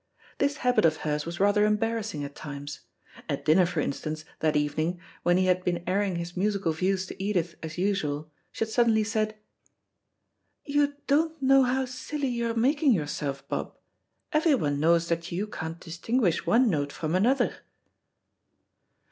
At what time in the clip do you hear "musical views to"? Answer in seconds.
6.35-7.23